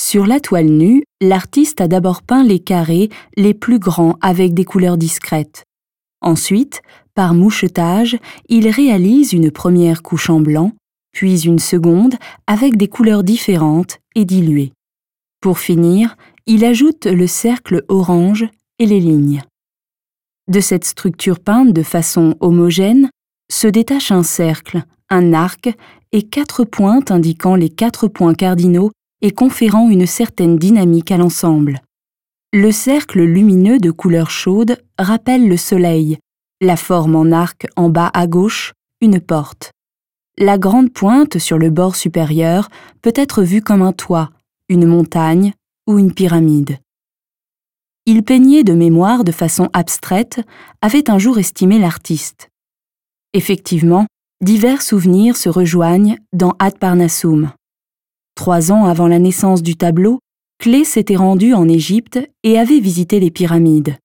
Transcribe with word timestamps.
Sur 0.00 0.26
la 0.26 0.40
toile 0.40 0.66
nue, 0.66 1.04
l'artiste 1.20 1.80
a 1.80 1.86
d'abord 1.86 2.22
peint 2.22 2.42
les 2.42 2.58
carrés 2.58 3.10
les 3.36 3.54
plus 3.54 3.78
grands 3.78 4.16
avec 4.20 4.52
des 4.52 4.64
couleurs 4.64 4.96
discrètes. 4.96 5.62
Ensuite, 6.22 6.82
par 7.16 7.34
mouchetage, 7.34 8.18
il 8.48 8.68
réalise 8.68 9.32
une 9.32 9.50
première 9.50 10.02
couche 10.02 10.30
en 10.30 10.40
blanc, 10.40 10.72
puis 11.12 11.46
une 11.46 11.58
seconde 11.58 12.14
avec 12.46 12.76
des 12.76 12.88
couleurs 12.88 13.24
différentes 13.24 13.98
et 14.14 14.26
diluées. 14.26 14.72
Pour 15.40 15.58
finir, 15.58 16.16
il 16.46 16.62
ajoute 16.64 17.06
le 17.06 17.26
cercle 17.26 17.84
orange 17.88 18.44
et 18.78 18.84
les 18.84 19.00
lignes. 19.00 19.42
De 20.46 20.60
cette 20.60 20.84
structure 20.84 21.40
peinte 21.40 21.72
de 21.72 21.82
façon 21.82 22.36
homogène 22.40 23.08
se 23.50 23.66
détache 23.66 24.12
un 24.12 24.22
cercle, 24.22 24.84
un 25.08 25.32
arc 25.32 25.74
et 26.12 26.22
quatre 26.22 26.64
pointes 26.64 27.10
indiquant 27.10 27.56
les 27.56 27.70
quatre 27.70 28.08
points 28.08 28.34
cardinaux 28.34 28.90
et 29.22 29.30
conférant 29.30 29.88
une 29.88 30.06
certaine 30.06 30.58
dynamique 30.58 31.10
à 31.10 31.16
l'ensemble. 31.16 31.80
Le 32.52 32.70
cercle 32.72 33.22
lumineux 33.22 33.78
de 33.78 33.90
couleur 33.90 34.28
chaude 34.28 34.76
rappelle 34.98 35.48
le 35.48 35.56
soleil, 35.56 36.18
la 36.60 36.76
forme 36.76 37.16
en 37.16 37.32
arc 37.32 37.66
en 37.76 37.88
bas 37.88 38.10
à 38.14 38.26
gauche, 38.26 38.72
une 39.00 39.20
porte. 39.20 39.72
La 40.38 40.58
grande 40.58 40.92
pointe 40.92 41.38
sur 41.38 41.58
le 41.58 41.70
bord 41.70 41.96
supérieur 41.96 42.68
peut 43.02 43.12
être 43.14 43.42
vue 43.42 43.62
comme 43.62 43.82
un 43.82 43.92
toit, 43.92 44.30
une 44.68 44.86
montagne 44.86 45.52
ou 45.86 45.98
une 45.98 46.12
pyramide. 46.12 46.78
Il 48.06 48.22
peignait 48.22 48.64
de 48.64 48.72
mémoire 48.72 49.24
de 49.24 49.32
façon 49.32 49.68
abstraite, 49.72 50.40
avait 50.80 51.10
un 51.10 51.18
jour 51.18 51.38
estimé 51.38 51.78
l'artiste. 51.78 52.48
Effectivement, 53.32 54.06
divers 54.40 54.82
souvenirs 54.82 55.36
se 55.36 55.48
rejoignent 55.48 56.16
dans 56.32 56.54
Ad 56.58 56.78
Parnassum. 56.78 57.50
Trois 58.34 58.70
ans 58.70 58.84
avant 58.84 59.08
la 59.08 59.18
naissance 59.18 59.62
du 59.62 59.76
tableau, 59.76 60.20
Clé 60.58 60.84
s'était 60.84 61.16
rendu 61.16 61.52
en 61.52 61.68
Égypte 61.68 62.18
et 62.42 62.58
avait 62.58 62.80
visité 62.80 63.20
les 63.20 63.30
pyramides. 63.30 63.96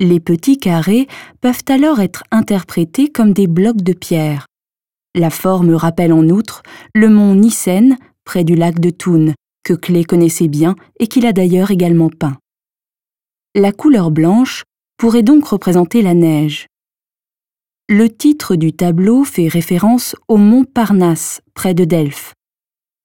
Les 0.00 0.18
petits 0.18 0.58
carrés 0.58 1.06
peuvent 1.40 1.62
alors 1.68 2.00
être 2.00 2.24
interprétés 2.32 3.08
comme 3.08 3.32
des 3.32 3.46
blocs 3.46 3.82
de 3.82 3.92
pierre. 3.92 4.46
La 5.14 5.30
forme 5.30 5.74
rappelle 5.74 6.12
en 6.12 6.28
outre 6.28 6.62
le 6.94 7.08
mont 7.08 7.34
Nissen, 7.36 7.96
près 8.24 8.42
du 8.42 8.56
lac 8.56 8.80
de 8.80 8.90
Thun, 8.90 9.34
que 9.62 9.72
Clé 9.72 10.02
connaissait 10.04 10.48
bien 10.48 10.74
et 10.98 11.06
qu'il 11.06 11.26
a 11.26 11.32
d'ailleurs 11.32 11.70
également 11.70 12.10
peint. 12.10 12.36
La 13.54 13.70
couleur 13.70 14.10
blanche 14.10 14.64
pourrait 14.96 15.22
donc 15.22 15.46
représenter 15.46 16.02
la 16.02 16.14
neige. 16.14 16.66
Le 17.88 18.08
titre 18.08 18.56
du 18.56 18.72
tableau 18.72 19.22
fait 19.22 19.46
référence 19.46 20.16
au 20.26 20.38
mont 20.38 20.64
Parnasse, 20.64 21.40
près 21.54 21.74
de 21.74 21.84
Delphes. 21.84 22.34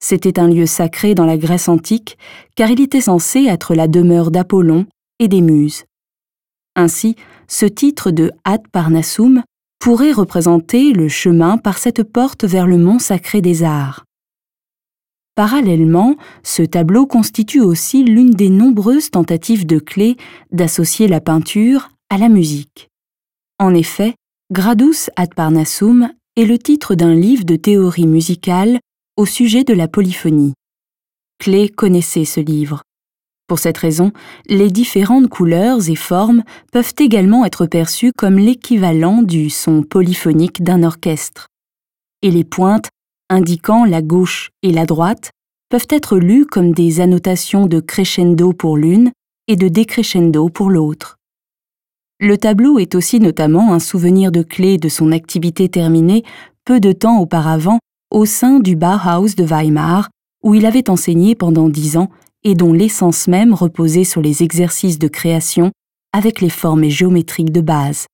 C'était 0.02 0.40
un 0.40 0.48
lieu 0.48 0.66
sacré 0.66 1.14
dans 1.14 1.26
la 1.26 1.36
Grèce 1.36 1.68
antique, 1.68 2.18
car 2.56 2.70
il 2.70 2.80
était 2.80 3.02
censé 3.02 3.44
être 3.44 3.74
la 3.74 3.86
demeure 3.86 4.30
d'Apollon 4.30 4.86
et 5.18 5.28
des 5.28 5.42
Muses. 5.42 5.84
Ainsi, 6.76 7.16
ce 7.48 7.66
titre 7.66 8.10
de 8.10 8.30
Ad 8.44 8.62
Parnassum 8.68 9.42
pourrait 9.78 10.12
représenter 10.12 10.92
le 10.92 11.08
chemin 11.08 11.56
par 11.58 11.78
cette 11.78 12.04
porte 12.04 12.44
vers 12.44 12.66
le 12.66 12.78
mont 12.78 12.98
sacré 12.98 13.40
des 13.40 13.62
arts. 13.62 14.04
Parallèlement, 15.34 16.16
ce 16.42 16.62
tableau 16.62 17.06
constitue 17.06 17.60
aussi 17.60 18.04
l'une 18.04 18.30
des 18.30 18.50
nombreuses 18.50 19.10
tentatives 19.10 19.64
de 19.64 19.78
Clé 19.78 20.16
d'associer 20.52 21.08
la 21.08 21.20
peinture 21.20 21.88
à 22.10 22.18
la 22.18 22.28
musique. 22.28 22.88
En 23.58 23.74
effet, 23.74 24.14
Gradus 24.52 25.08
ad 25.16 25.34
Parnassum 25.34 26.10
est 26.36 26.44
le 26.44 26.58
titre 26.58 26.94
d'un 26.94 27.14
livre 27.14 27.44
de 27.44 27.56
théorie 27.56 28.06
musicale 28.06 28.80
au 29.16 29.24
sujet 29.24 29.64
de 29.64 29.72
la 29.72 29.88
polyphonie. 29.88 30.54
Clé 31.38 31.68
connaissait 31.68 32.24
ce 32.24 32.40
livre. 32.40 32.82
Pour 33.50 33.58
cette 33.58 33.78
raison, 33.78 34.12
les 34.46 34.70
différentes 34.70 35.28
couleurs 35.28 35.90
et 35.90 35.96
formes 35.96 36.44
peuvent 36.70 36.94
également 37.00 37.44
être 37.44 37.66
perçues 37.66 38.12
comme 38.16 38.38
l'équivalent 38.38 39.22
du 39.22 39.50
son 39.50 39.82
polyphonique 39.82 40.62
d'un 40.62 40.84
orchestre. 40.84 41.48
Et 42.22 42.30
les 42.30 42.44
pointes, 42.44 42.90
indiquant 43.28 43.84
la 43.84 44.02
gauche 44.02 44.50
et 44.62 44.70
la 44.70 44.86
droite, 44.86 45.32
peuvent 45.68 45.88
être 45.90 46.16
lues 46.16 46.46
comme 46.46 46.70
des 46.70 47.00
annotations 47.00 47.66
de 47.66 47.80
crescendo 47.80 48.52
pour 48.52 48.76
l'une 48.76 49.10
et 49.48 49.56
de 49.56 49.66
décrescendo 49.66 50.48
pour 50.48 50.70
l'autre. 50.70 51.16
Le 52.20 52.38
tableau 52.38 52.78
est 52.78 52.94
aussi 52.94 53.18
notamment 53.18 53.74
un 53.74 53.80
souvenir 53.80 54.30
de 54.30 54.44
clé 54.44 54.78
de 54.78 54.88
son 54.88 55.10
activité 55.10 55.68
terminée 55.68 56.22
peu 56.64 56.78
de 56.78 56.92
temps 56.92 57.18
auparavant 57.18 57.80
au 58.12 58.26
sein 58.26 58.60
du 58.60 58.76
Bauhaus 58.76 59.34
de 59.36 59.42
Weimar, 59.42 60.08
où 60.44 60.54
il 60.54 60.66
avait 60.66 60.88
enseigné 60.88 61.34
pendant 61.34 61.68
dix 61.68 61.96
ans 61.96 62.10
et 62.44 62.54
dont 62.54 62.72
l'essence 62.72 63.28
même 63.28 63.54
reposait 63.54 64.04
sur 64.04 64.20
les 64.20 64.42
exercices 64.42 64.98
de 64.98 65.08
création 65.08 65.70
avec 66.12 66.40
les 66.40 66.50
formes 66.50 66.88
géométriques 66.88 67.52
de 67.52 67.60
base. 67.60 68.06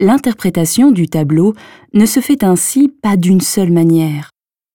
L'interprétation 0.00 0.90
du 0.90 1.08
tableau 1.08 1.54
ne 1.94 2.06
se 2.06 2.20
fait 2.20 2.42
ainsi 2.44 2.88
pas 2.88 3.16
d'une 3.16 3.40
seule 3.40 3.72
manière. 3.72 4.30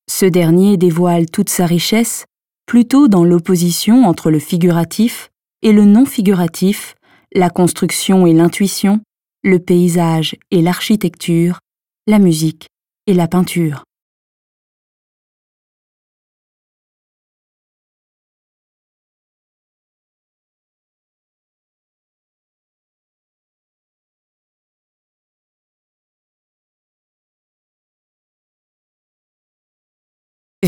Ce 0.10 0.26
dernier 0.26 0.78
dévoile 0.78 1.30
toute 1.30 1.50
sa 1.50 1.66
richesse 1.66 2.26
plutôt 2.66 3.08
dans 3.08 3.24
l'opposition 3.24 4.06
entre 4.06 4.32
le 4.32 4.40
figuratif 4.40 5.30
et 5.62 5.74
le 5.74 5.86
non 5.86 6.06
figuratif 6.06 6.96
la 7.34 7.50
construction 7.50 8.26
et 8.26 8.34
l'intuition, 8.34 9.02
le 9.44 9.60
paysage 9.60 10.36
et 10.52 10.62
l'architecture, 10.62 11.60
la 12.08 12.20
musique 12.20 12.68
et 13.06 13.14
la 13.14 13.28
peinture. 13.28 13.84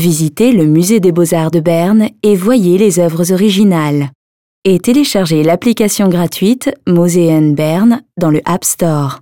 Visitez 0.00 0.52
le 0.52 0.64
musée 0.64 0.98
des 0.98 1.12
beaux-arts 1.12 1.50
de 1.50 1.60
Berne 1.60 2.08
et 2.22 2.34
voyez 2.34 2.78
les 2.78 2.98
œuvres 3.00 3.34
originales 3.34 4.08
et 4.64 4.78
téléchargez 4.78 5.42
l'application 5.42 6.08
gratuite 6.08 6.70
Moseen 6.86 7.54
Bern 7.54 8.00
dans 8.18 8.30
le 8.30 8.40
App 8.46 8.64
Store. 8.64 9.20